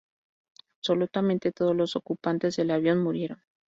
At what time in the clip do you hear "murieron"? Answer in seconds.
3.03-3.43